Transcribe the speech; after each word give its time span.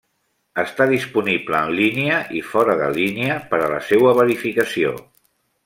Està 0.61 0.85
disponible 0.91 1.59
en 1.65 1.73
línia 1.81 2.17
i 2.39 2.43
fora 2.53 2.77
de 2.81 2.89
línia 2.97 3.37
per 3.53 3.61
a 3.67 3.69
la 3.77 3.81
seua 3.91 4.15
verificació. 4.23 4.99